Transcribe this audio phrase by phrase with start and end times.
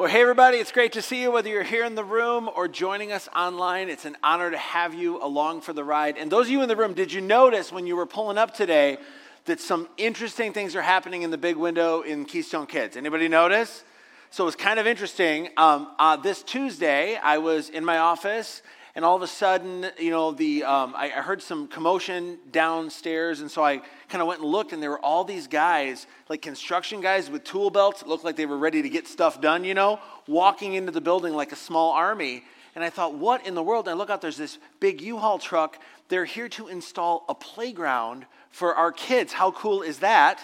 [0.00, 2.68] Well, hey, everybody, it's great to see you, whether you're here in the room or
[2.68, 3.90] joining us online.
[3.90, 6.16] It's an honor to have you along for the ride.
[6.16, 8.54] And those of you in the room, did you notice when you were pulling up
[8.54, 8.96] today
[9.44, 12.96] that some interesting things are happening in the big window in Keystone Kids?
[12.96, 13.84] Anybody notice?
[14.30, 15.50] So it was kind of interesting.
[15.58, 18.62] Um, uh, this Tuesday, I was in my office
[18.94, 23.40] and all of a sudden, you know, the um, I, I, heard some commotion downstairs,
[23.40, 23.78] and so I
[24.08, 27.44] kind of went and looked, and there were all these guys, like construction guys with
[27.44, 30.90] tool belts, looked like they were ready to get stuff done, you know, walking into
[30.90, 32.44] the building like a small army.
[32.74, 33.88] And I thought, what in the world?
[33.88, 35.78] And I look out, there's this big U-Haul truck.
[36.08, 39.32] They're here to install a playground for our kids.
[39.32, 40.40] How cool is that?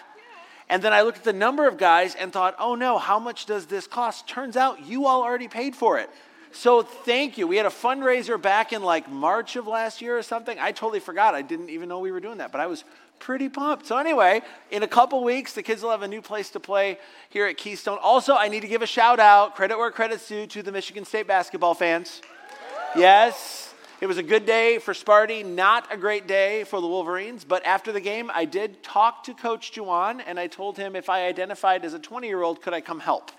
[0.68, 3.46] And then I looked at the number of guys and thought, oh no, how much
[3.46, 4.28] does this cost?
[4.28, 6.10] Turns out you all already paid for it.
[6.56, 7.46] So thank you.
[7.46, 10.58] We had a fundraiser back in like March of last year or something.
[10.58, 11.34] I totally forgot.
[11.34, 12.82] I didn't even know we were doing that, but I was
[13.18, 13.84] pretty pumped.
[13.84, 16.98] So anyway, in a couple weeks, the kids will have a new place to play
[17.28, 17.98] here at Keystone.
[18.02, 21.04] Also, I need to give a shout out, credit where credit's due, to the Michigan
[21.04, 22.22] State basketball fans.
[22.96, 27.44] Yes, it was a good day for Sparty, not a great day for the Wolverines.
[27.44, 31.10] But after the game, I did talk to Coach Juwan, and I told him if
[31.10, 33.30] I identified as a 20 year old, could I come help?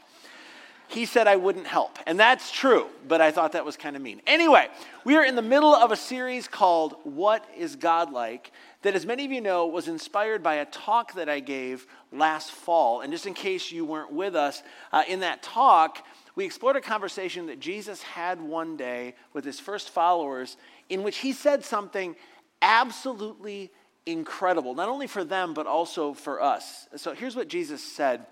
[0.88, 2.00] He said I wouldn't help.
[2.06, 4.22] And that's true, but I thought that was kind of mean.
[4.26, 4.68] Anyway,
[5.04, 8.52] we are in the middle of a series called What is God Like?
[8.88, 12.52] that, as many of you know, was inspired by a talk that I gave last
[12.52, 13.02] fall.
[13.02, 16.82] And just in case you weren't with us, uh, in that talk, we explored a
[16.82, 20.56] conversation that Jesus had one day with his first followers
[20.90, 22.16] in which he said something
[22.62, 23.72] absolutely
[24.06, 26.88] incredible, not only for them, but also for us.
[26.96, 28.26] So here's what Jesus said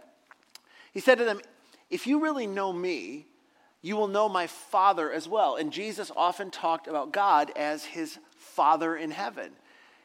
[0.94, 1.42] He said to them,
[1.96, 3.26] if you really know me,
[3.82, 5.56] you will know my Father as well.
[5.56, 9.52] And Jesus often talked about God as his Father in heaven.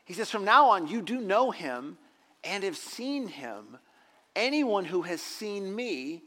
[0.04, 1.98] He says, From now on, you do know him
[2.44, 3.76] and have seen him.
[4.36, 6.22] Anyone who has seen me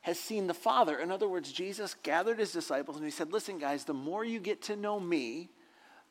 [0.00, 0.98] has seen the Father.
[0.98, 4.40] In other words, Jesus gathered his disciples and he said, Listen, guys, the more you
[4.40, 5.50] get to know me,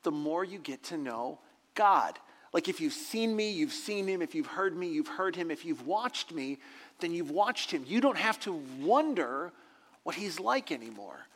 [0.03, 1.39] the more you get to know
[1.73, 2.17] God.
[2.55, 4.21] Like if you've seen me, you've seen him.
[4.21, 5.51] If you've heard me, you've heard him.
[5.51, 6.57] If you've watched me,
[6.99, 7.83] then you've watched him.
[7.85, 9.51] You don't have to wonder
[10.03, 11.27] what he's like anymore.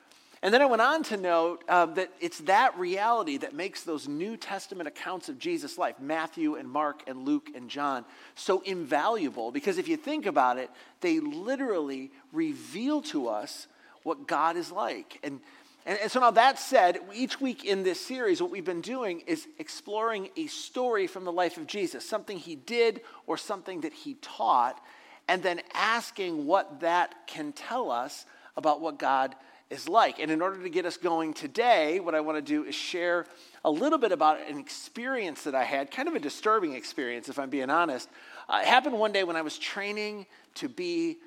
[0.42, 4.08] And then I went on to note uh, that it's that reality that makes those
[4.08, 8.06] New Testament accounts of Jesus' life, Matthew and Mark and Luke and John,
[8.36, 10.70] so invaluable because if you think about it,
[11.02, 13.68] they literally reveal to us
[14.04, 15.20] what God is like.
[15.22, 15.42] And
[15.86, 19.22] and, and, so now that said, each week in this series, what we've been doing
[19.22, 23.94] is exploring a story from the life of Jesus, something he did or something that
[23.94, 24.84] he taught,
[25.28, 28.26] and then asking what that can tell us
[28.58, 29.36] about what God
[29.70, 30.20] is like.
[30.20, 33.26] And in order to get us going today, what I want to do is share
[33.64, 37.38] a little bit about an experience that I had, kind of a disturbing experience, if
[37.38, 38.10] I'm being honest.
[38.48, 40.26] Uh, it happened one day when I was training
[40.56, 41.18] to be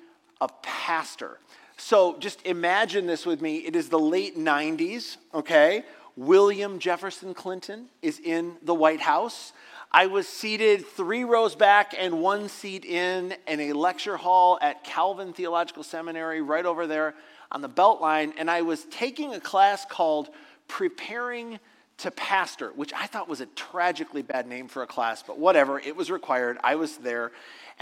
[0.41, 1.39] a pastor.
[1.77, 3.57] So just imagine this with me.
[3.57, 5.83] It is the late 90s, okay?
[6.15, 9.53] William Jefferson Clinton is in the White House.
[9.91, 14.83] I was seated three rows back and one seat in in a lecture hall at
[14.83, 17.13] Calvin Theological Seminary right over there
[17.51, 20.29] on the Beltline, and I was taking a class called
[20.67, 21.59] Preparing
[21.97, 25.79] to Pastor, which I thought was a tragically bad name for a class, but whatever,
[25.79, 26.57] it was required.
[26.63, 27.31] I was there.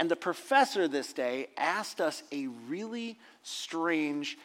[0.02, 4.36] And the professor this day asked us a really strange,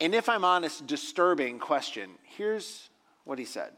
[0.00, 2.10] and if I'm honest, disturbing question.
[2.22, 2.88] Here's
[3.24, 3.72] what he said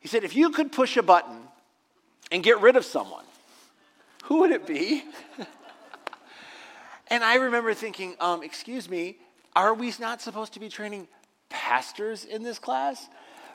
[0.00, 1.42] He said, If you could push a button
[2.32, 3.24] and get rid of someone,
[4.24, 5.04] who would it be?
[7.06, 9.18] and I remember thinking, um, Excuse me,
[9.54, 11.06] are we not supposed to be training
[11.50, 13.08] pastors in this class?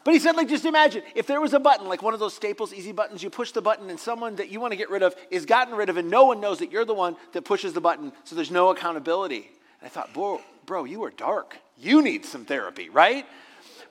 [0.07, 2.33] But he said, like, just imagine if there was a button, like one of those
[2.33, 5.03] Staples easy buttons, you push the button and someone that you want to get rid
[5.03, 7.73] of is gotten rid of, and no one knows that you're the one that pushes
[7.73, 9.51] the button, so there's no accountability.
[9.81, 11.57] And I thought, bro, bro, you are dark.
[11.77, 13.25] You need some therapy, right?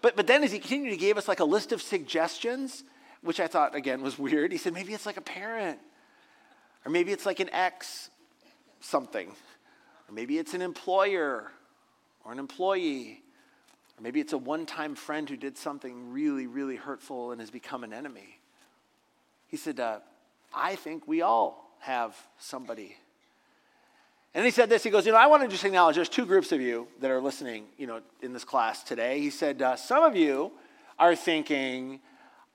[0.00, 2.84] But, but then as he continued, he gave us like a list of suggestions,
[3.20, 4.52] which I thought, again, was weird.
[4.52, 5.78] He said, maybe it's like a parent,
[6.86, 8.08] or maybe it's like an ex
[8.80, 11.52] something, or maybe it's an employer
[12.24, 13.20] or an employee
[13.98, 17.50] or maybe it's a one time friend who did something really, really hurtful and has
[17.50, 18.40] become an enemy.
[19.46, 20.00] He said, uh,
[20.54, 22.96] I think we all have somebody.
[24.34, 26.26] And he said this, he goes, you know, I want to just acknowledge there's two
[26.26, 29.20] groups of you that are listening, you know, in this class today.
[29.20, 30.52] He said, uh, some of you
[30.98, 32.00] are thinking,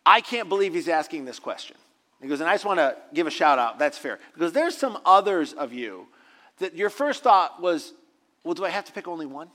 [0.06, 1.76] I can't believe he's asking this question.
[2.22, 3.80] He goes, and I just want to give a shout out.
[3.80, 4.20] That's fair.
[4.34, 6.08] Because there's some others of you
[6.60, 7.94] that your first thought was,
[8.44, 9.50] well, do I have to pick only one?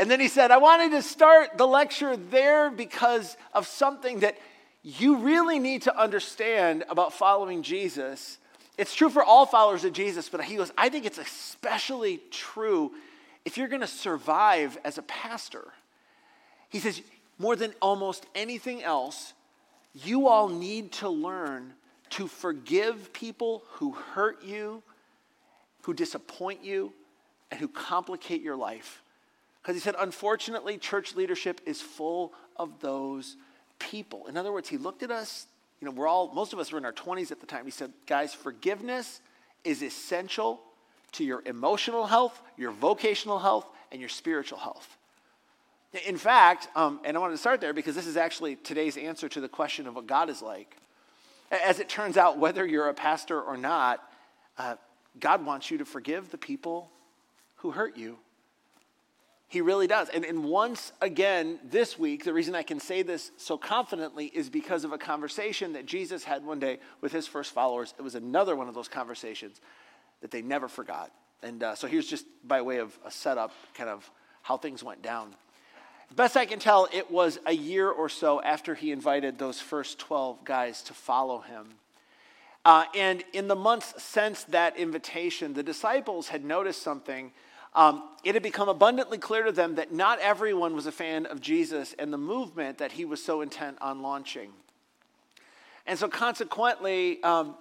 [0.00, 4.38] And then he said, I wanted to start the lecture there because of something that
[4.82, 8.38] you really need to understand about following Jesus
[8.78, 12.92] It's true for all followers of Jesus, but he goes, I think it's especially true
[13.44, 15.66] if you're going to survive as a pastor.
[16.70, 17.02] He says,
[17.36, 19.34] more than almost anything else,
[19.92, 21.74] you all need to learn
[22.10, 24.82] to forgive people who hurt you,
[25.82, 26.94] who disappoint you,
[27.50, 29.02] and who complicate your life.
[29.62, 33.36] Because he said, unfortunately, church leadership is full of those
[33.78, 34.26] people.
[34.26, 35.46] In other words, he looked at us,
[35.80, 37.64] you know, we're all, most of us were in our 20s at the time.
[37.64, 39.20] He said, guys, forgiveness
[39.64, 40.60] is essential
[41.12, 44.96] to your emotional health, your vocational health, and your spiritual health.
[46.06, 49.28] In fact, um, and I wanted to start there because this is actually today's answer
[49.28, 50.76] to the question of what God is like.
[51.50, 54.00] As it turns out, whether you're a pastor or not,
[54.56, 54.76] uh,
[55.18, 56.90] God wants you to forgive the people
[57.56, 58.18] who hurt you.
[59.50, 60.08] He really does.
[60.10, 64.48] And, and once again, this week, the reason I can say this so confidently is
[64.48, 67.92] because of a conversation that Jesus had one day with his first followers.
[67.98, 69.60] It was another one of those conversations
[70.20, 71.10] that they never forgot.
[71.42, 74.08] And uh, so here's just by way of a setup, kind of
[74.42, 75.34] how things went down.
[76.14, 79.98] Best I can tell, it was a year or so after he invited those first
[79.98, 81.66] 12 guys to follow him.
[82.64, 87.32] Uh, and in the months since that invitation, the disciples had noticed something.
[87.74, 91.40] Um, it had become abundantly clear to them that not everyone was a fan of
[91.40, 94.50] Jesus and the movement that he was so intent on launching.
[95.86, 97.54] And so, consequently, um,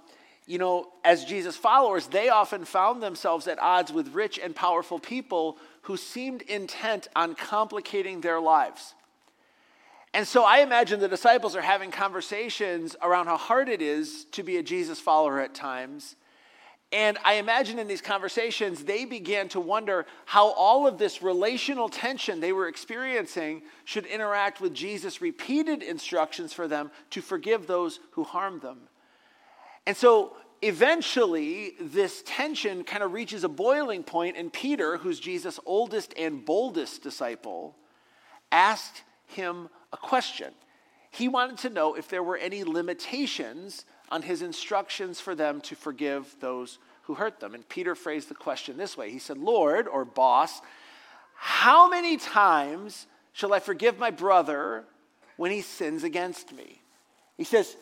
[0.50, 5.00] you know, as Jesus followers, they often found themselves at odds with rich and powerful
[5.00, 8.96] people who seemed intent on complicating their lives.
[10.14, 14.42] And so I imagine the disciples are having conversations around how hard it is to
[14.42, 16.16] be a Jesus follower at times.
[16.92, 21.88] And I imagine in these conversations, they began to wonder how all of this relational
[21.88, 28.00] tension they were experiencing should interact with Jesus' repeated instructions for them to forgive those
[28.12, 28.80] who harmed them.
[29.86, 35.60] And so eventually, this tension kind of reaches a boiling point, and Peter, who's Jesus'
[35.68, 37.76] oldest and boldest disciple,
[38.52, 40.54] asked him a question.
[41.12, 45.76] He wanted to know if there were any limitations on his instructions for them to
[45.76, 47.56] forgive those who hurt them.
[47.56, 49.12] And Peter phrased the question this way.
[49.12, 50.62] He said, Lord, or boss,
[51.36, 54.84] how many times shall I forgive my brother
[55.38, 56.82] when he sins against me?
[57.38, 57.76] He says,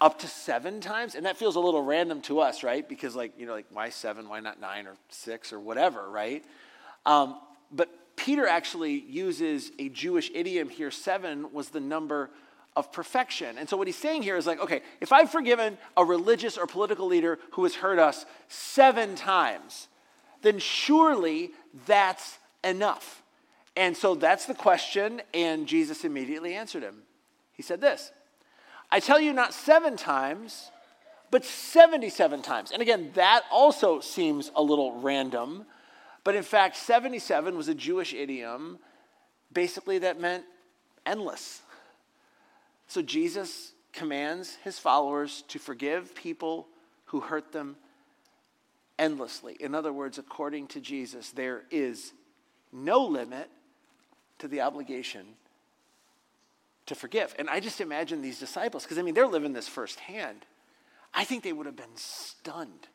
[0.00, 1.14] up to seven times?
[1.14, 2.86] And that feels a little random to us right?
[2.88, 4.28] Because like you know like why seven?
[4.28, 6.44] Why not nine or six or whatever right?
[7.04, 7.38] Um,
[7.72, 10.90] but peter actually uses a jewish idiom here.
[10.90, 12.30] Seven was the number
[12.76, 16.04] of perfection and so what he's saying here is like okay if i've forgiven a
[16.04, 19.88] religious or political leader who has hurt us seven times
[20.42, 21.50] then surely
[21.86, 23.22] that's enough
[23.76, 27.02] and so that's the question and jesus immediately answered him
[27.52, 28.12] he said this
[28.90, 30.70] I tell you not seven times,
[31.30, 32.70] but 77 times.
[32.70, 35.66] And again, that also seems a little random.
[36.24, 38.78] But in fact, 77 was a Jewish idiom,
[39.52, 40.44] basically, that meant
[41.04, 41.62] endless.
[42.86, 46.68] So Jesus commands his followers to forgive people
[47.06, 47.76] who hurt them
[48.98, 49.56] endlessly.
[49.60, 52.12] In other words, according to Jesus, there is
[52.72, 53.50] no limit
[54.38, 55.26] to the obligation
[56.86, 57.34] to forgive.
[57.38, 60.44] And I just imagine these disciples, because I mean, they're living this firsthand.
[61.14, 62.88] I think they would have been stunned.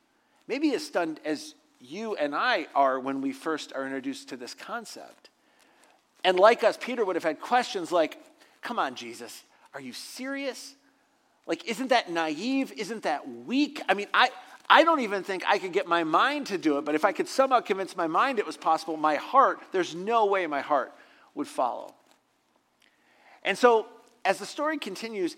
[0.47, 4.53] Maybe as stunned as you and I are when we first are introduced to this
[4.53, 5.29] concept.
[6.23, 8.17] And like us, Peter would have had questions like,
[8.61, 10.75] Come on, Jesus, are you serious?
[11.45, 12.71] Like, isn't that naive?
[12.73, 13.81] Isn't that weak?
[13.89, 14.29] I mean, I,
[14.69, 17.11] I don't even think I could get my mind to do it, but if I
[17.11, 20.93] could somehow convince my mind it was possible, my heart, there's no way my heart
[21.35, 21.93] would follow.
[23.43, 23.87] And so,
[24.23, 25.35] as the story continues,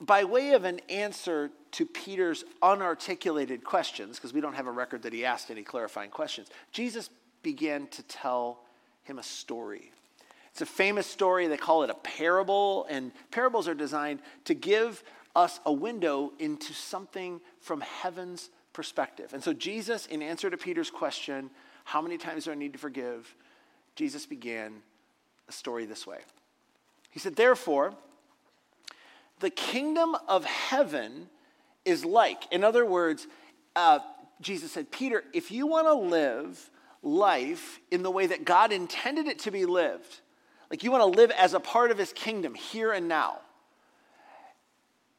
[0.00, 5.02] by way of an answer to Peter's unarticulated questions, because we don't have a record
[5.02, 7.10] that he asked any clarifying questions, Jesus
[7.42, 8.60] began to tell
[9.02, 9.92] him a story.
[10.52, 11.46] It's a famous story.
[11.46, 15.02] They call it a parable, and parables are designed to give
[15.34, 19.32] us a window into something from heaven's perspective.
[19.32, 21.50] And so, Jesus, in answer to Peter's question,
[21.84, 23.34] How many times do I need to forgive?
[23.96, 24.82] Jesus began
[25.48, 26.18] a story this way.
[27.10, 27.94] He said, Therefore,
[29.40, 31.28] the kingdom of heaven
[31.84, 32.50] is like.
[32.52, 33.26] In other words,
[33.74, 34.00] uh,
[34.40, 36.70] Jesus said, Peter, if you want to live
[37.02, 40.20] life in the way that God intended it to be lived,
[40.72, 43.40] like you want to live as a part of his kingdom here and now,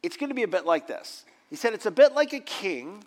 [0.02, 1.24] it's going to be a bit like this.
[1.48, 3.04] He said, It's a bit like a king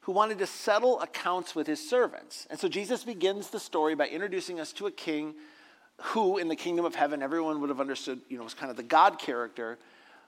[0.00, 2.48] who wanted to settle accounts with his servants.
[2.50, 5.34] And so Jesus begins the story by introducing us to a king
[5.98, 8.76] who in the kingdom of heaven everyone would have understood, you know, was kind of
[8.76, 9.78] the God character,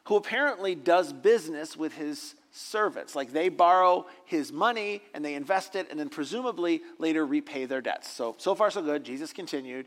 [0.04, 3.16] who apparently does business with his servants.
[3.16, 7.80] Like they borrow his money and they invest it and then presumably later repay their
[7.80, 8.08] debts.
[8.08, 9.02] So, so far, so good.
[9.02, 9.86] Jesus continued.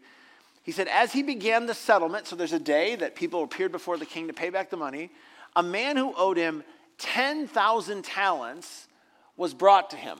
[0.63, 3.97] He said, As he began the settlement, so there's a day that people appeared before
[3.97, 5.11] the king to pay back the money,
[5.55, 6.63] a man who owed him
[6.97, 8.87] 10,000 talents
[9.35, 10.19] was brought to him.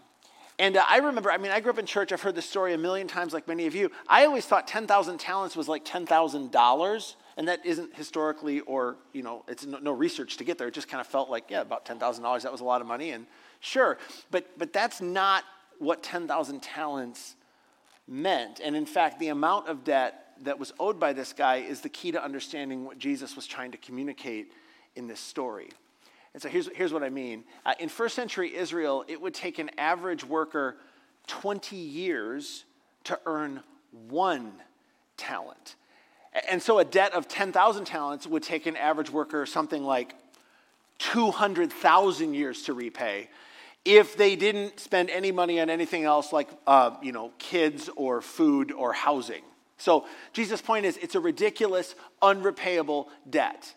[0.59, 2.12] And uh, I remember, I mean, I grew up in church.
[2.12, 3.89] I've heard this story a million times, like many of you.
[4.07, 9.43] I always thought 10,000 talents was like $10,000 and that isn't historically or you know
[9.47, 11.85] it's no, no, research to get there it just kind of felt like yeah about
[11.85, 13.25] $10000 that was a lot of money and
[13.59, 13.97] sure
[14.31, 15.43] but but that's not
[15.79, 17.35] what 10000 talents
[18.07, 21.81] meant and in fact the amount of debt that was owed by this guy is
[21.81, 24.51] the key to understanding what jesus was trying to communicate
[24.95, 25.69] in this story.
[26.33, 27.43] And so here's, here's what i mean.
[27.65, 30.77] Uh, in first century israel it would take an average worker
[31.27, 32.65] 20 years
[33.05, 33.62] to earn
[34.09, 34.53] one
[35.17, 35.75] talent.
[36.50, 40.15] And so a debt of 10,000 talents would take an average worker something like
[41.00, 43.29] 200,000 years to repay
[43.85, 48.21] if they didn't spend any money on anything else like uh, you know kids or
[48.21, 49.43] food or housing
[49.83, 53.75] so jesus' point is it's a ridiculous unrepayable debt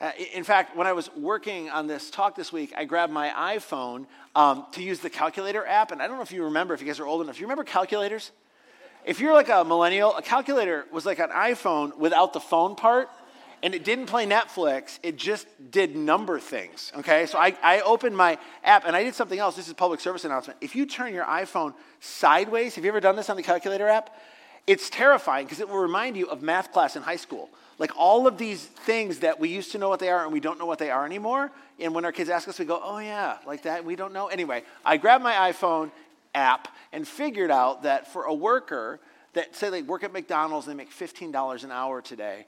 [0.00, 3.28] uh, in fact when i was working on this talk this week i grabbed my
[3.54, 6.80] iphone um, to use the calculator app and i don't know if you remember if
[6.80, 8.32] you guys are old enough you remember calculators
[9.04, 13.10] if you're like a millennial, a calculator was like an iPhone without the phone part,
[13.62, 17.26] and it didn't play Netflix, it just did number things, okay?
[17.26, 19.56] So I, I opened my app and I did something else.
[19.56, 20.58] This is public service announcement.
[20.60, 24.16] If you turn your iPhone sideways, have you ever done this on the calculator app?
[24.66, 27.50] It's terrifying because it will remind you of math class in high school.
[27.78, 30.40] Like all of these things that we used to know what they are and we
[30.40, 31.50] don't know what they are anymore.
[31.80, 34.28] And when our kids ask us, we go, oh yeah, like that, we don't know.
[34.28, 35.90] Anyway, I grabbed my iPhone
[36.34, 39.00] app and figured out that for a worker
[39.32, 42.46] that say they work at McDonald's and they make $15 an hour today,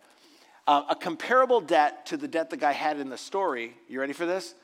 [0.66, 4.12] uh, a comparable debt to the debt the guy had in the story, you ready
[4.12, 4.54] for this?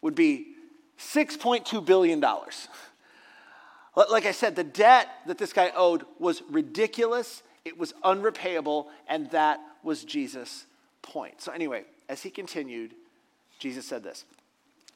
[0.00, 0.54] Would be
[0.98, 2.24] $6.2 billion.
[4.10, 9.30] Like I said, the debt that this guy owed was ridiculous, it was unrepayable, and
[9.30, 10.66] that was Jesus'
[11.02, 11.40] point.
[11.40, 12.94] So, anyway, as he continued,
[13.58, 14.24] Jesus said this.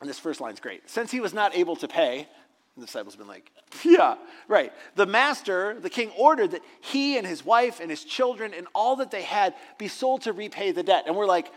[0.00, 0.88] And this first line's great.
[0.88, 2.28] Since he was not able to pay,
[2.76, 3.50] the disciples have been like,
[3.84, 4.16] yeah,
[4.48, 4.72] right.
[4.96, 8.96] The master, the king, ordered that he and his wife and his children and all
[8.96, 11.04] that they had be sold to repay the debt.
[11.06, 11.52] And we're like,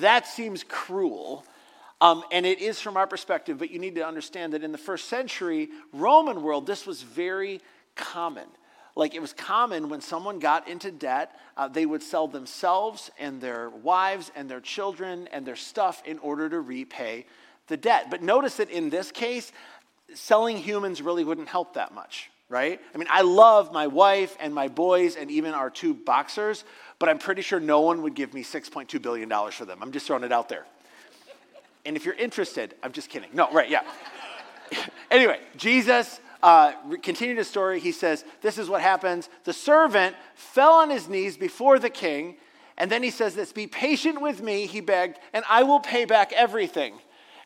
[0.00, 1.44] that seems cruel.
[2.00, 4.78] Um, and it is from our perspective, but you need to understand that in the
[4.78, 7.60] first century Roman world, this was very
[7.96, 8.46] common.
[8.94, 13.40] Like it was common when someone got into debt, uh, they would sell themselves and
[13.40, 17.26] their wives and their children and their stuff in order to repay
[17.68, 18.10] the debt.
[18.10, 19.52] But notice that in this case,
[20.14, 22.80] selling humans really wouldn't help that much, right?
[22.94, 26.64] I mean, I love my wife and my boys and even our two boxers,
[26.98, 29.78] but I'm pretty sure no one would give me $6.2 billion for them.
[29.82, 30.64] I'm just throwing it out there.
[31.88, 33.30] And if you're interested, I'm just kidding.
[33.32, 33.80] No, right, yeah.
[35.10, 37.80] anyway, Jesus uh, continued his story.
[37.80, 39.30] He says, This is what happens.
[39.44, 42.36] The servant fell on his knees before the king.
[42.76, 46.04] And then he says this Be patient with me, he begged, and I will pay
[46.04, 46.98] back everything.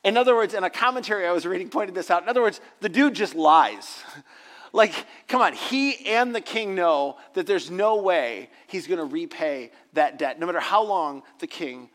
[0.02, 2.24] In other words, in a commentary I was reading pointed this out.
[2.24, 4.02] In other words, the dude just lies.
[4.72, 4.92] like,
[5.28, 9.70] come on, he and the king know that there's no way he's going to repay
[9.92, 11.90] that debt, no matter how long the king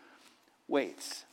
[0.70, 1.25] waits.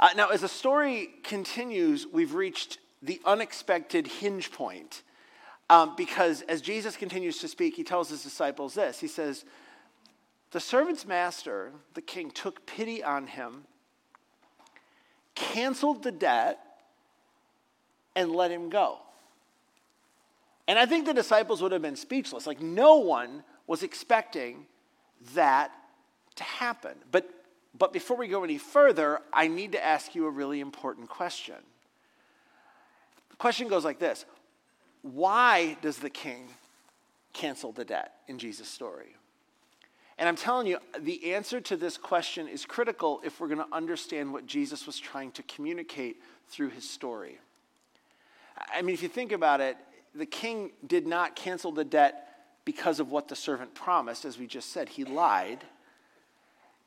[0.00, 5.02] Uh, now, as the story continues, we've reached the unexpected hinge point.
[5.68, 9.44] Um, because as Jesus continues to speak, he tells his disciples this He says,
[10.50, 13.66] The servant's master, the king, took pity on him
[15.40, 16.58] canceled the debt,
[18.14, 18.98] and let him go.
[20.68, 22.46] And I think the disciples would have been speechless.
[22.46, 24.66] Like, no one was expecting
[25.34, 25.70] that
[26.36, 26.92] to happen.
[27.10, 27.28] But,
[27.78, 31.56] but before we go any further, I need to ask you a really important question.
[33.30, 34.24] The question goes like this
[35.02, 36.48] Why does the king
[37.32, 39.16] cancel the debt in Jesus' story?
[40.18, 43.74] And I'm telling you, the answer to this question is critical if we're going to
[43.74, 47.38] understand what Jesus was trying to communicate through his story.
[48.74, 49.78] I mean, if you think about it,
[50.14, 52.26] the king did not cancel the debt
[52.66, 54.90] because of what the servant promised, as we just said.
[54.90, 55.64] He lied.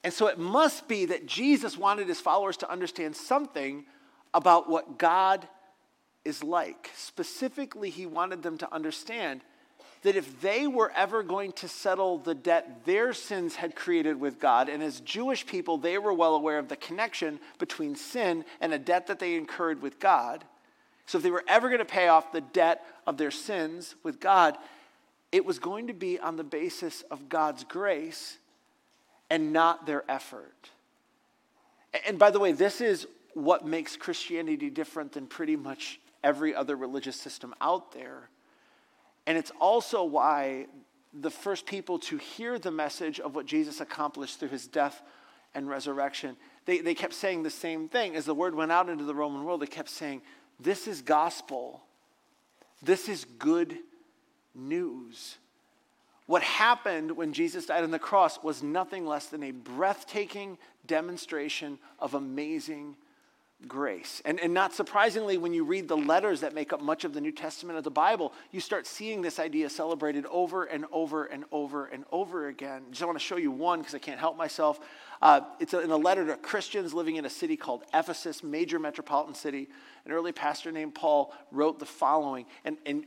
[0.03, 3.85] And so it must be that Jesus wanted his followers to understand something
[4.33, 5.47] about what God
[6.25, 6.89] is like.
[6.95, 9.41] Specifically, he wanted them to understand
[10.01, 14.39] that if they were ever going to settle the debt their sins had created with
[14.39, 18.73] God, and as Jewish people, they were well aware of the connection between sin and
[18.73, 20.43] a debt that they incurred with God.
[21.05, 24.19] So if they were ever going to pay off the debt of their sins with
[24.19, 24.57] God,
[25.31, 28.37] it was going to be on the basis of God's grace
[29.29, 30.69] and not their effort.
[32.07, 36.75] And by the way, this is what makes Christianity different than pretty much every other
[36.75, 38.29] religious system out there.
[39.25, 40.67] And it's also why
[41.13, 45.01] the first people to hear the message of what Jesus accomplished through his death
[45.53, 48.15] and resurrection, they, they kept saying the same thing.
[48.15, 50.21] As the word went out into the Roman world, they kept saying,
[50.59, 51.83] This is gospel.
[52.81, 53.77] This is good
[54.55, 55.37] news.
[56.33, 61.77] What happened when Jesus died on the cross was nothing less than a breathtaking demonstration
[61.99, 62.95] of amazing
[63.67, 64.19] grace.
[64.25, 67.21] And, and not surprisingly, when you read the letters that make up much of the
[67.21, 71.43] New Testament of the Bible, you start seeing this idea celebrated over and over and
[71.51, 72.81] over and over again.
[72.89, 74.79] Just want to show you one because I can't help myself.
[75.21, 79.35] Uh, it's in a letter to Christians living in a city called Ephesus, major metropolitan
[79.35, 79.69] city.
[80.03, 82.47] An early pastor named Paul wrote the following.
[82.65, 83.05] And, and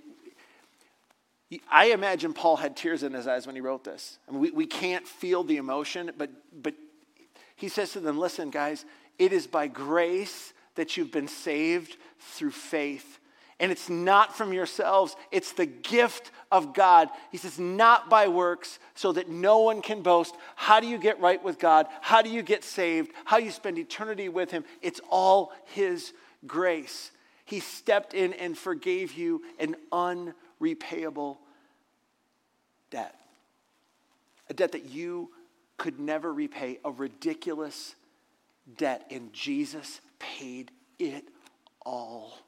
[1.71, 4.19] I imagine Paul had tears in his eyes when he wrote this.
[4.29, 6.75] I mean, we, we can't feel the emotion, but, but
[7.55, 8.85] he says to them, Listen, guys,
[9.19, 13.21] it is by grace that you've been saved through faith.
[13.59, 17.09] And it's not from yourselves, it's the gift of God.
[17.33, 20.35] He says, not by works, so that no one can boast.
[20.57, 21.87] How do you get right with God?
[22.03, 23.13] How do you get saved?
[23.25, 24.65] How you spend eternity with Him?
[24.83, 26.13] It's all His
[26.47, 27.13] grace.
[27.47, 29.77] He stepped in and forgave you an
[30.61, 31.39] unrepayable
[32.91, 33.15] debt,
[34.49, 35.31] a debt that you
[35.77, 37.95] could never repay, a ridiculous
[38.77, 41.25] debt, and Jesus paid it
[41.85, 42.39] all.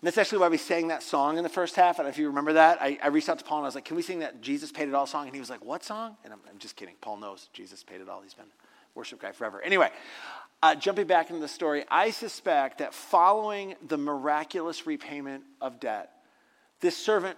[0.00, 1.98] And that's actually why we sang that song in the first half.
[1.98, 3.84] And if you remember that, I, I, reached out to Paul and I was like,
[3.84, 5.26] Can we sing that Jesus Paid It All song?
[5.26, 6.16] And he was like, What song?
[6.22, 6.94] And I'm, I'm just kidding.
[7.00, 8.20] Paul knows Jesus paid it all.
[8.22, 8.46] He's been
[8.94, 9.60] worship guy forever.
[9.60, 9.90] Anyway,
[10.62, 16.12] uh, jumping back into the story, I suspect that following the miraculous repayment of debt,
[16.80, 17.36] this servant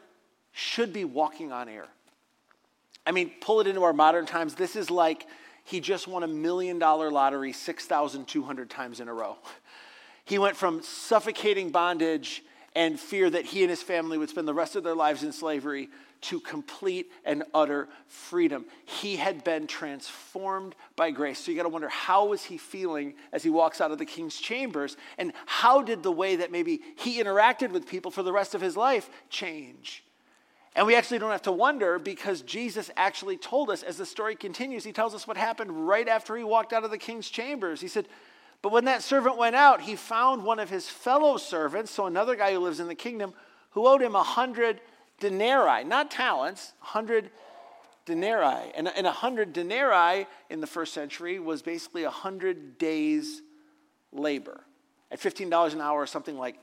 [0.52, 1.86] should be walking on air.
[3.06, 4.54] I mean, pull it into our modern times.
[4.54, 5.26] This is like
[5.64, 9.36] he just won a million dollar lottery 6,200 times in a row.
[10.24, 12.42] He went from suffocating bondage
[12.74, 15.32] and fear that he and his family would spend the rest of their lives in
[15.32, 15.88] slavery
[16.22, 18.66] to complete and utter freedom.
[18.84, 21.38] He had been transformed by grace.
[21.38, 24.04] So you got to wonder how was he feeling as he walks out of the
[24.04, 28.32] king's chambers and how did the way that maybe he interacted with people for the
[28.32, 30.04] rest of his life change?
[30.76, 34.36] And we actually don't have to wonder because Jesus actually told us as the story
[34.36, 37.80] continues, he tells us what happened right after he walked out of the king's chambers.
[37.80, 38.06] He said,
[38.62, 42.36] But when that servant went out, he found one of his fellow servants, so another
[42.36, 43.34] guy who lives in the kingdom,
[43.70, 44.80] who owed him a hundred
[45.20, 47.30] denarii, not talents, hundred
[48.06, 48.72] denarii.
[48.74, 53.42] And, and a hundred denarii in the first century was basically a hundred days'
[54.12, 54.62] labor.
[55.12, 56.56] At $15 an hour, something like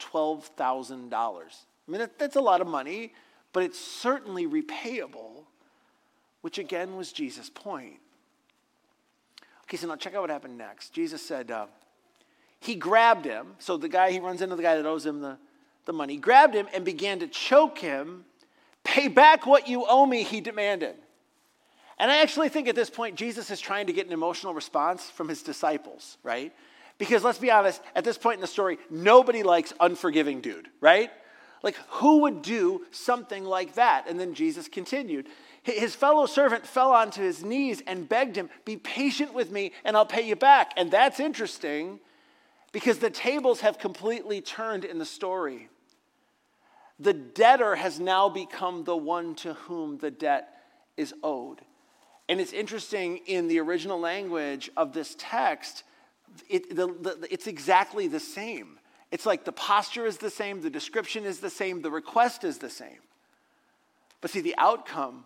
[0.00, 1.12] $12,000.
[1.12, 3.12] I mean, that, that's a lot of money
[3.52, 5.44] but it's certainly repayable,
[6.40, 7.98] which again was Jesus' point.
[9.64, 10.92] Okay, so now check out what happened next.
[10.92, 11.66] Jesus said, uh,
[12.60, 13.54] he grabbed him.
[13.58, 15.38] So the guy, he runs into the guy that owes him the,
[15.86, 18.24] the money, grabbed him and began to choke him.
[18.84, 20.96] Pay back what you owe me, he demanded.
[21.98, 25.10] And I actually think at this point, Jesus is trying to get an emotional response
[25.10, 26.52] from his disciples, right?
[26.96, 31.10] Because let's be honest, at this point in the story, nobody likes unforgiving dude, right?
[31.62, 34.06] Like, who would do something like that?
[34.08, 35.26] And then Jesus continued.
[35.62, 39.96] His fellow servant fell onto his knees and begged him, Be patient with me and
[39.96, 40.72] I'll pay you back.
[40.76, 42.00] And that's interesting
[42.72, 45.68] because the tables have completely turned in the story.
[46.98, 50.54] The debtor has now become the one to whom the debt
[50.96, 51.60] is owed.
[52.28, 55.82] And it's interesting in the original language of this text,
[56.48, 58.78] it, the, the, it's exactly the same.
[59.10, 62.58] It's like the posture is the same, the description is the same, the request is
[62.58, 63.00] the same.
[64.20, 65.24] But see, the outcome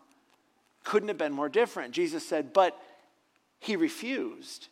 [0.85, 1.93] couldn't have been more different.
[1.93, 2.81] Jesus said, but
[3.59, 4.69] he refused.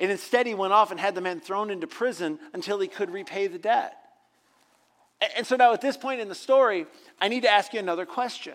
[0.00, 3.10] And instead, he went off and had the man thrown into prison until he could
[3.10, 3.96] repay the debt.
[5.36, 6.86] And so now, at this point in the story,
[7.20, 8.54] I need to ask you another question.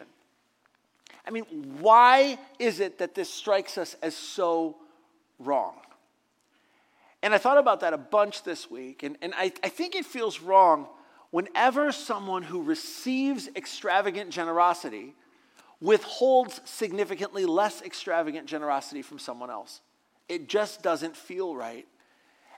[1.25, 1.43] I mean,
[1.80, 4.78] why is it that this strikes us as so
[5.38, 5.75] wrong?
[7.21, 10.06] And I thought about that a bunch this week, and, and I, I think it
[10.06, 10.88] feels wrong
[11.32, 15.15] whenever someone who receives extravagant generosity
[15.82, 19.82] withholds significantly less extravagant generosity from someone else.
[20.30, 21.88] It just doesn't feel right.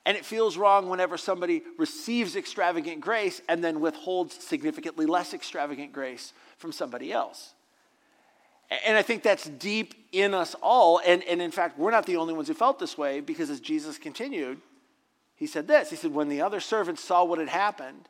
[0.06, 5.94] And it feels wrong whenever somebody receives extravagant grace and then withholds significantly less extravagant
[5.94, 7.54] grace from somebody else.
[8.86, 11.02] And I think that's deep in us all.
[11.06, 13.60] And, and in fact, we're not the only ones who felt this way because as
[13.60, 14.60] Jesus continued,
[15.36, 18.08] he said this He said, When the other servants saw what had happened,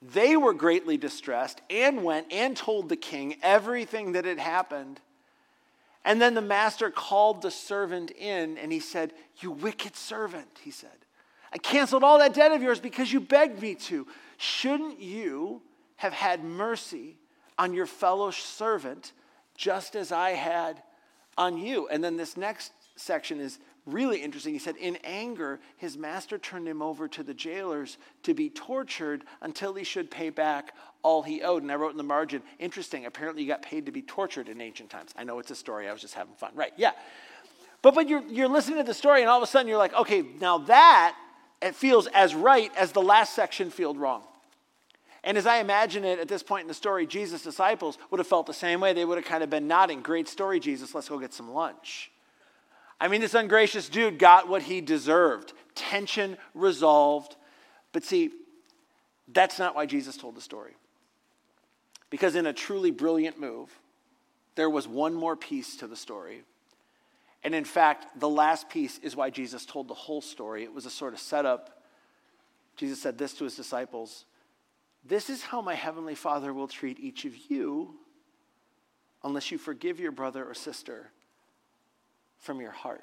[0.00, 5.00] they were greatly distressed and went and told the king everything that had happened.
[6.08, 10.70] And then the master called the servant in and he said, You wicked servant, he
[10.70, 11.04] said.
[11.52, 14.06] I canceled all that debt of yours because you begged me to.
[14.38, 15.60] Shouldn't you
[15.96, 17.18] have had mercy
[17.58, 19.12] on your fellow servant
[19.54, 20.82] just as I had
[21.36, 21.88] on you?
[21.88, 24.52] And then this next section is really interesting.
[24.52, 29.24] He said, In anger, his master turned him over to the jailers to be tortured
[29.40, 31.62] until he should pay back all he owed.
[31.62, 34.60] And I wrote in the margin, interesting, apparently you got paid to be tortured in
[34.60, 35.12] ancient times.
[35.16, 36.52] I know it's a story, I was just having fun.
[36.54, 36.92] Right, yeah.
[37.82, 39.94] But, but you're, you're listening to the story, and all of a sudden you're like,
[39.94, 41.16] okay, now that
[41.62, 44.22] it feels as right as the last section felt wrong.
[45.24, 48.26] And as I imagine it at this point in the story, Jesus' disciples would have
[48.26, 48.92] felt the same way.
[48.92, 52.10] They would have kind of been nodding, Great story, Jesus, let's go get some lunch.
[53.00, 57.36] I mean, this ungracious dude got what he deserved tension resolved.
[57.92, 58.30] But see,
[59.28, 60.74] that's not why Jesus told the story.
[62.10, 63.70] Because in a truly brilliant move,
[64.56, 66.42] there was one more piece to the story.
[67.44, 70.64] And in fact, the last piece is why Jesus told the whole story.
[70.64, 71.82] It was a sort of setup.
[72.76, 74.24] Jesus said this to his disciples
[75.04, 77.94] This is how my heavenly Father will treat each of you
[79.22, 81.10] unless you forgive your brother or sister
[82.38, 83.02] from your heart.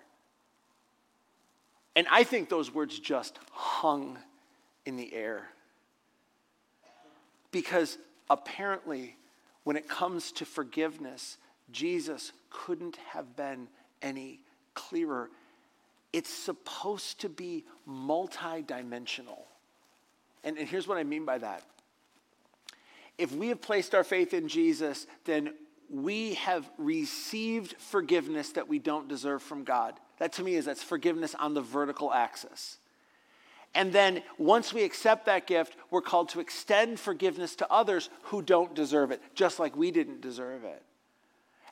[1.96, 4.18] And I think those words just hung
[4.86, 5.48] in the air.
[7.52, 7.98] Because
[8.30, 9.16] apparently,
[9.64, 11.38] when it comes to forgiveness,
[11.72, 13.68] Jesus couldn't have been
[14.02, 14.42] any
[14.74, 15.30] clearer.
[16.12, 19.40] It's supposed to be multidimensional.
[20.44, 21.64] And, and here's what I mean by that.
[23.18, 25.54] If we have placed our faith in Jesus, then
[25.90, 29.94] we have received forgiveness that we don't deserve from God.
[30.20, 32.78] That to me is that's forgiveness on the vertical axis.
[33.74, 38.42] And then once we accept that gift, we're called to extend forgiveness to others who
[38.42, 40.82] don't deserve it, just like we didn't deserve it.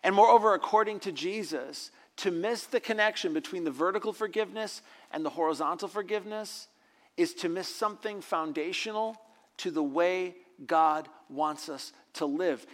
[0.03, 5.29] And moreover, according to Jesus, to miss the connection between the vertical forgiveness and the
[5.29, 6.67] horizontal forgiveness
[7.15, 9.15] is to miss something foundational
[9.57, 10.35] to the way
[10.67, 12.65] God wants us to live.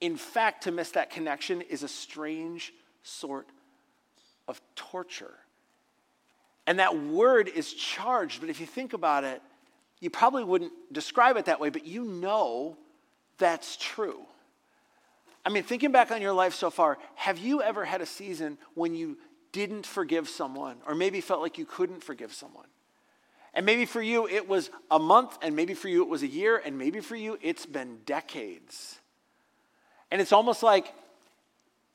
[0.00, 3.48] In fact, to miss that connection is a strange sort
[4.46, 5.34] of torture.
[6.66, 9.42] And that word is charged, but if you think about it,
[10.00, 12.76] you probably wouldn't describe it that way, but you know
[13.38, 14.20] that's true.
[15.44, 18.58] I mean, thinking back on your life so far, have you ever had a season
[18.74, 19.16] when you
[19.50, 22.66] didn't forgive someone, or maybe felt like you couldn't forgive someone?
[23.54, 26.26] And maybe for you it was a month, and maybe for you it was a
[26.26, 28.98] year, and maybe for you it's been decades.
[30.10, 30.94] And it's almost like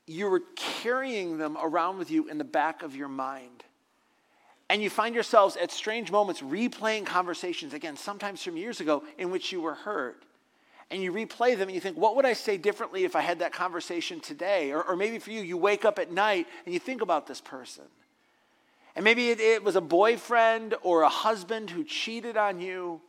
[0.06, 3.64] you were carrying them around with you in the back of your mind.
[4.70, 9.30] And you find yourselves at strange moments replaying conversations, again, sometimes from years ago, in
[9.30, 10.24] which you were hurt.
[10.90, 13.38] And you replay them and you think, what would I say differently if I had
[13.40, 14.70] that conversation today?
[14.72, 17.40] Or, or maybe for you, you wake up at night and you think about this
[17.40, 17.84] person.
[18.94, 23.00] And maybe it, it was a boyfriend or a husband who cheated on you.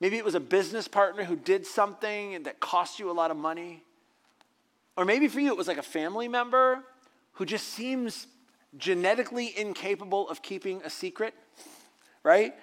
[0.00, 3.36] Maybe it was a business partner who did something that cost you a lot of
[3.36, 3.82] money.
[4.96, 6.82] Or maybe for you, it was like a family member
[7.32, 8.26] who just seems
[8.76, 11.34] genetically incapable of keeping a secret,
[12.22, 12.54] right?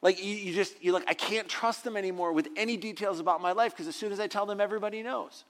[0.00, 3.40] Like you, you just, you're like, I can't trust them anymore with any details about
[3.40, 5.44] my life because as soon as I tell them, everybody knows.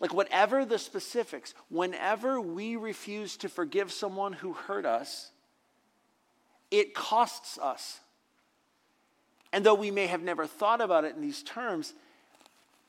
[0.00, 5.30] Like, whatever the specifics, whenever we refuse to forgive someone who hurt us,
[6.72, 8.00] it costs us.
[9.52, 11.94] And though we may have never thought about it in these terms,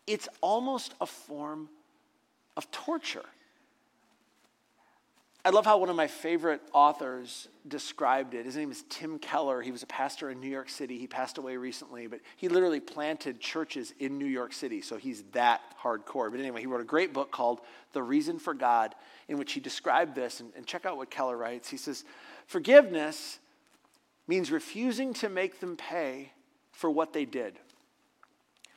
[0.08, 1.70] it's almost a form
[2.58, 3.26] of torture.
[5.46, 8.46] I love how one of my favorite authors described it.
[8.46, 9.62] His name is Tim Keller.
[9.62, 10.98] He was a pastor in New York City.
[10.98, 15.24] He passed away recently, but he literally planted churches in New York City, so he's
[15.34, 16.32] that hardcore.
[16.32, 17.60] But anyway, he wrote a great book called
[17.92, 18.96] The Reason for God,
[19.28, 20.40] in which he described this.
[20.40, 21.70] And, and check out what Keller writes.
[21.70, 22.06] He says,
[22.48, 23.40] Forgiveness
[24.28, 26.32] means refusing to make them pay
[26.72, 27.60] for what they did.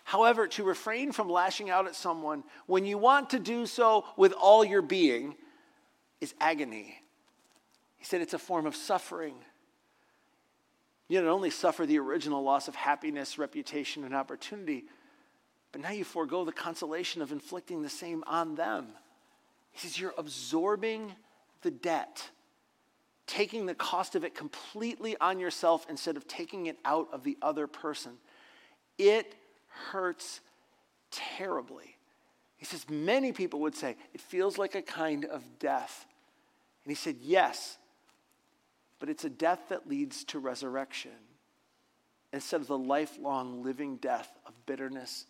[0.07, 4.33] However, to refrain from lashing out at someone when you want to do so with
[4.35, 5.35] all your being
[6.21, 7.03] is agony.
[7.97, 9.35] He said it's a form of suffering.
[11.09, 14.85] You not only suffer the original loss of happiness, reputation, and opportunity,
[15.73, 18.87] but now you forego the consolation of inflicting the same on them.
[19.73, 21.11] He says you're absorbing
[21.63, 22.31] the debt,
[23.27, 27.37] taking the cost of it completely on yourself instead of taking it out of the
[27.43, 28.13] other person.
[28.99, 29.35] It
[29.91, 30.41] hurts
[31.11, 31.97] terribly.
[32.57, 36.07] He says, many people would say, it feels like a kind of death.
[36.85, 37.79] And he said, yes,
[38.99, 41.11] but it's a death that leads to resurrection
[42.33, 45.27] instead of the lifelong living death of bitterness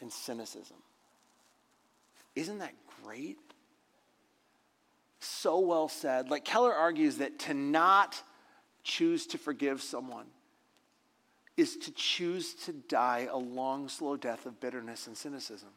[0.00, 0.76] and cynicism.
[2.34, 3.38] Isn't that great?
[5.18, 6.30] So well said.
[6.30, 8.22] Like Keller argues that to not
[8.82, 10.26] choose to forgive someone
[11.60, 15.68] is to choose to die a long, slow death of bitterness and cynicism.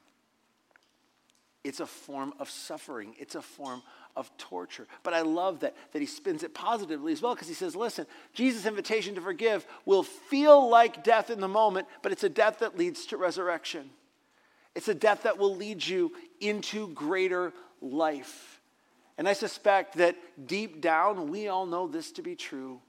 [1.63, 3.83] It's a form of suffering, it's a form
[4.15, 4.87] of torture.
[5.01, 8.05] But I love that, that he spins it positively as well because he says, listen,
[8.33, 12.59] Jesus' invitation to forgive will feel like death in the moment, but it's a death
[12.59, 13.89] that leads to resurrection.
[14.75, 18.61] It's a death that will lead you into greater life.
[19.17, 20.15] And I suspect that
[20.47, 22.81] deep down, we all know this to be true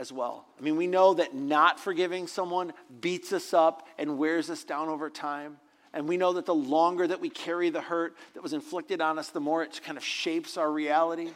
[0.00, 0.46] as well.
[0.58, 4.88] I mean, we know that not forgiving someone beats us up and wears us down
[4.88, 5.58] over time.
[5.92, 9.18] And we know that the longer that we carry the hurt that was inflicted on
[9.18, 11.30] us, the more it kind of shapes our reality.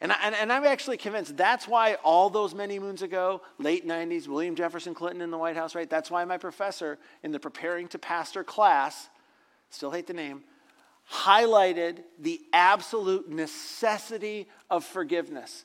[0.00, 4.28] And, I, and, I'm actually convinced that's why all those many moons ago, late 90s,
[4.28, 5.90] William Jefferson Clinton in the White House, right?
[5.90, 9.08] That's why my professor in the preparing to pastor class,
[9.70, 10.44] still hate the name,
[11.10, 15.64] highlighted the absolute necessity of forgiveness.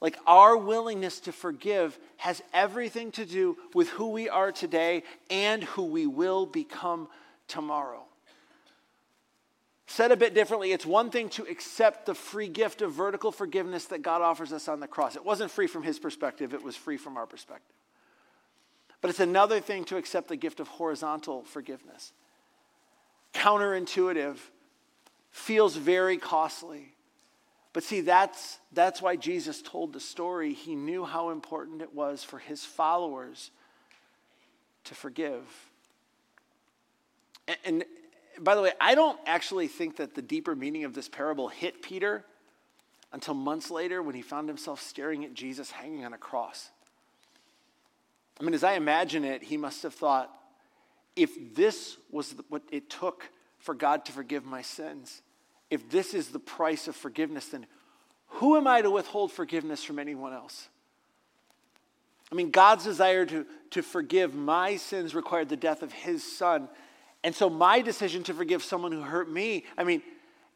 [0.00, 5.64] Like our willingness to forgive has everything to do with who we are today and
[5.64, 7.08] who we will become
[7.48, 8.02] tomorrow.
[9.86, 13.86] Said a bit differently, it's one thing to accept the free gift of vertical forgiveness
[13.86, 15.16] that God offers us on the cross.
[15.16, 17.76] It wasn't free from his perspective, it was free from our perspective.
[19.00, 22.12] But it's another thing to accept the gift of horizontal forgiveness.
[23.32, 24.38] Counterintuitive,
[25.36, 26.94] feels very costly.
[27.76, 30.54] But see, that's, that's why Jesus told the story.
[30.54, 33.50] He knew how important it was for his followers
[34.84, 35.42] to forgive.
[37.46, 37.84] And, and
[38.40, 41.82] by the way, I don't actually think that the deeper meaning of this parable hit
[41.82, 42.24] Peter
[43.12, 46.70] until months later when he found himself staring at Jesus hanging on a cross.
[48.40, 50.32] I mean, as I imagine it, he must have thought,
[51.14, 55.20] if this was what it took for God to forgive my sins,
[55.70, 57.66] if this is the price of forgiveness, then
[58.28, 60.68] who am I to withhold forgiveness from anyone else?
[62.30, 66.68] I mean, God's desire to, to forgive my sins required the death of his son.
[67.22, 70.02] And so my decision to forgive someone who hurt me, I mean,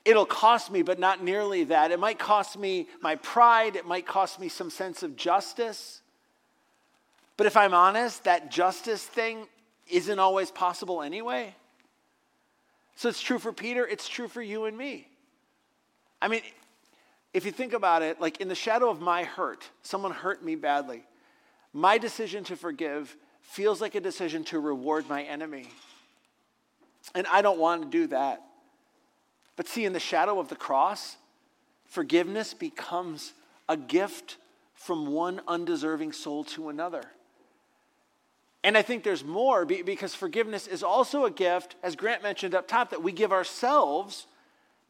[0.05, 1.90] it'll cost me, but not nearly that.
[1.90, 6.03] It might cost me my pride, it might cost me some sense of justice.
[7.37, 9.46] But if I'm honest, that justice thing
[9.88, 11.55] isn't always possible anyway.
[13.00, 15.08] So it's true for Peter, it's true for you and me.
[16.20, 16.42] I mean,
[17.32, 20.54] if you think about it, like in the shadow of my hurt, someone hurt me
[20.54, 21.04] badly.
[21.72, 25.68] My decision to forgive feels like a decision to reward my enemy.
[27.14, 28.42] And I don't want to do that.
[29.56, 31.16] But see, in the shadow of the cross,
[31.86, 33.32] forgiveness becomes
[33.66, 34.36] a gift
[34.74, 37.04] from one undeserving soul to another.
[38.62, 42.68] And I think there's more because forgiveness is also a gift, as Grant mentioned up
[42.68, 44.27] top, that we give ourselves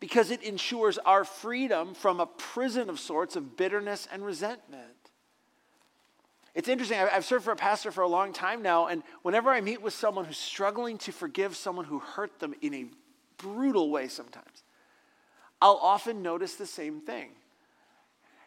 [0.01, 4.85] because it ensures our freedom from a prison of sorts of bitterness and resentment.
[6.55, 9.61] It's interesting, I've served for a pastor for a long time now, and whenever I
[9.61, 12.87] meet with someone who's struggling to forgive someone who hurt them in a
[13.37, 14.65] brutal way sometimes,
[15.63, 17.31] I'll often notice the same thing.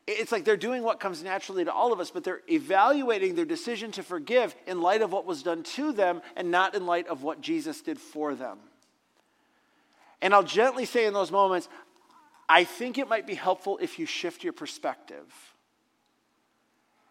[0.06, 3.46] It's like they're doing what comes naturally to all of us, but they're evaluating their
[3.46, 7.08] decision to forgive in light of what was done to them and not in light
[7.08, 8.58] of what Jesus did for them.
[10.22, 11.70] And I'll gently say in those moments,
[12.50, 15.26] I think it might be helpful if you shift your perspective.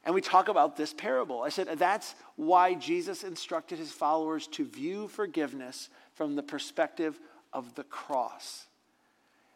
[0.05, 1.43] And we talk about this parable.
[1.43, 7.19] I said that's why Jesus instructed his followers to view forgiveness from the perspective
[7.53, 8.67] of the cross.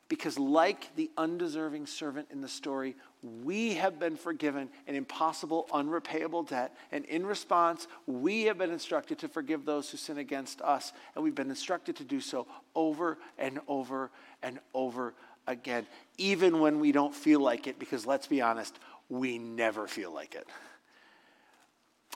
[0.09, 2.95] Because, like the undeserving servant in the story,
[3.43, 6.77] we have been forgiven an impossible, unrepayable debt.
[6.93, 10.93] And in response, we have been instructed to forgive those who sin against us.
[11.15, 14.11] And we've been instructed to do so over and over
[14.45, 15.15] and over
[15.47, 15.87] again,
[16.19, 20.35] even when we don't feel like it, because let's be honest, we never feel like
[20.35, 20.47] it.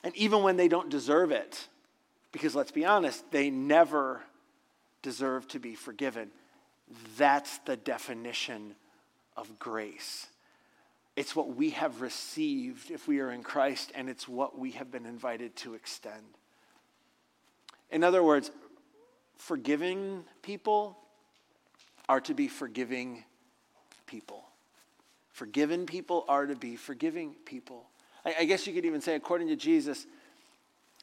[0.02, 1.68] And even when they don't deserve it,
[2.32, 4.22] because let's be honest, they never
[5.02, 6.30] deserve to be forgiven.
[7.16, 8.74] That's the definition
[9.36, 10.26] of grace.
[11.16, 14.90] It's what we have received if we are in Christ, and it's what we have
[14.90, 16.24] been invited to extend.
[17.90, 18.50] In other words,
[19.36, 20.96] forgiving people
[22.08, 23.24] are to be forgiving
[24.06, 24.44] people.
[25.32, 27.84] Forgiven people are to be forgiving people.
[28.24, 30.06] I, I guess you could even say, according to Jesus,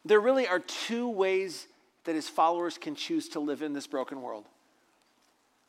[0.05, 1.67] there really are two ways
[2.05, 4.45] that his followers can choose to live in this broken world.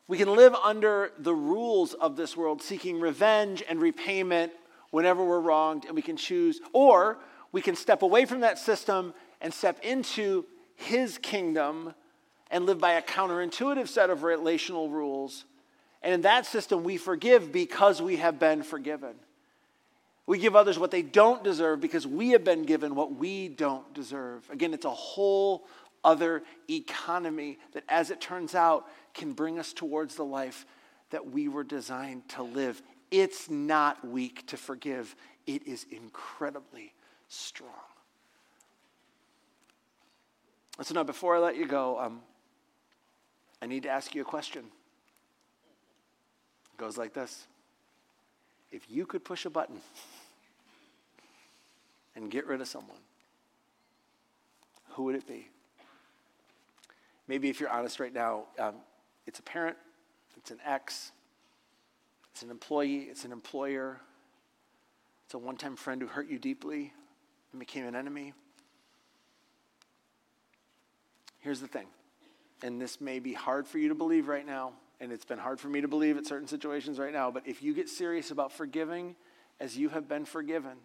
[0.09, 4.51] We can live under the rules of this world, seeking revenge and repayment
[4.89, 7.19] whenever we're wronged, and we can choose, or
[7.51, 10.45] we can step away from that system and step into
[10.75, 11.93] His kingdom
[12.49, 15.45] and live by a counterintuitive set of relational rules.
[16.01, 19.13] And in that system, we forgive because we have been forgiven.
[20.25, 23.93] We give others what they don't deserve because we have been given what we don't
[23.93, 24.49] deserve.
[24.49, 25.67] Again, it's a whole
[26.03, 30.65] other economy that, as it turns out, can bring us towards the life
[31.09, 32.81] that we were designed to live.
[33.11, 35.15] It's not weak to forgive,
[35.47, 36.93] it is incredibly
[37.27, 37.69] strong.
[40.81, 42.21] So now, before I let you go, um,
[43.61, 44.63] I need to ask you a question.
[46.73, 47.47] It goes like this
[48.71, 49.81] If you could push a button
[52.15, 52.99] and get rid of someone,
[54.91, 55.47] who would it be?
[57.27, 58.75] Maybe if you're honest right now, um,
[59.29, 59.77] it's a parent,
[60.37, 61.11] it's an ex,
[62.31, 64.01] it's an employee, it's an employer,
[65.23, 66.91] it's a one time friend who hurt you deeply
[67.51, 68.33] and became an enemy.
[71.41, 71.85] Here's the thing,
[72.63, 75.59] and this may be hard for you to believe right now, and it's been hard
[75.59, 78.51] for me to believe at certain situations right now, but if you get serious about
[78.51, 79.15] forgiving
[79.59, 80.77] as you have been forgiven,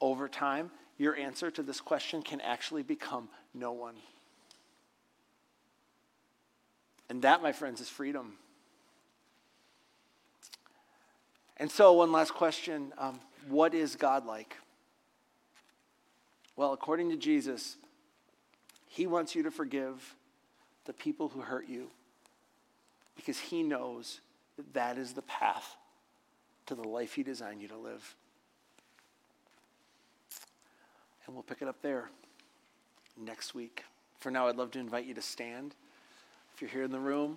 [0.00, 3.96] over time, your answer to this question can actually become no one.
[7.08, 8.34] And that, my friends, is freedom.
[11.56, 14.56] And so, one last question um, What is God like?
[16.56, 17.76] Well, according to Jesus,
[18.94, 20.14] he wants you to forgive
[20.84, 21.90] the people who hurt you
[23.16, 24.20] because He knows
[24.56, 25.76] that that is the path
[26.66, 28.14] to the life He designed you to live.
[31.26, 32.10] And we'll pick it up there
[33.20, 33.84] next week.
[34.20, 35.74] For now, I'd love to invite you to stand
[36.54, 37.36] if you're here in the room.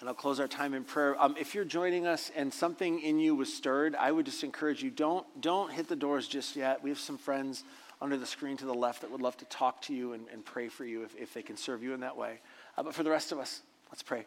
[0.00, 1.20] And I'll close our time in prayer.
[1.22, 4.82] Um, if you're joining us and something in you was stirred, I would just encourage
[4.82, 6.82] you don't, don't hit the doors just yet.
[6.82, 7.64] We have some friends
[8.00, 10.44] under the screen to the left that would love to talk to you and, and
[10.44, 12.40] pray for you if, if they can serve you in that way.
[12.76, 14.26] Uh, but for the rest of us, let's pray.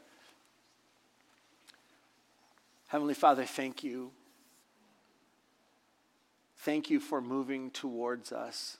[2.87, 4.11] Heavenly Father, thank you.
[6.57, 8.77] Thank you for moving towards us.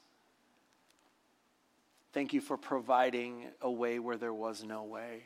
[2.11, 5.23] Thank you for providing a way where there was no way.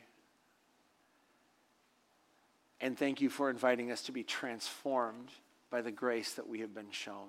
[2.80, 5.30] And thank you for inviting us to be transformed
[5.70, 7.28] by the grace that we have been shown.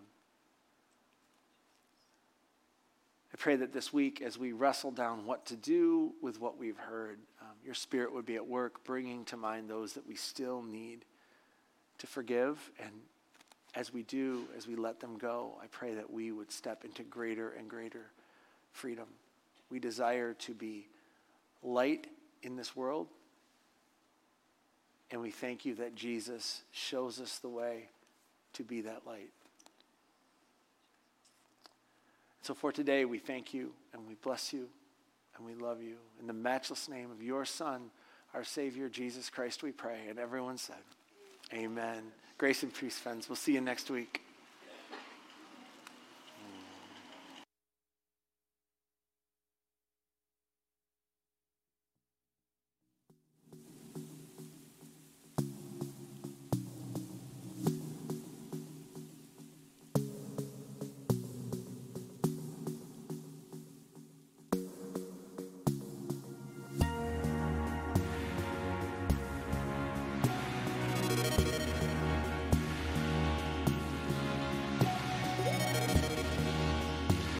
[3.33, 6.77] I pray that this week, as we wrestle down what to do with what we've
[6.77, 10.61] heard, um, your spirit would be at work bringing to mind those that we still
[10.61, 11.05] need
[11.97, 12.71] to forgive.
[12.79, 12.91] And
[13.75, 17.03] as we do, as we let them go, I pray that we would step into
[17.03, 18.11] greater and greater
[18.71, 19.07] freedom.
[19.75, 20.87] We desire to be
[21.61, 22.07] light
[22.43, 23.07] in this world.
[25.11, 27.89] And we thank you that Jesus shows us the way
[28.53, 29.31] to be that light.
[32.41, 34.69] So for today, we thank you and we bless you
[35.35, 35.97] and we love you.
[36.21, 37.89] In the matchless name of your Son,
[38.33, 40.07] our Savior, Jesus Christ, we pray.
[40.09, 40.77] And everyone said,
[41.53, 42.01] Amen.
[42.37, 43.27] Grace and peace, friends.
[43.27, 44.24] We'll see you next week.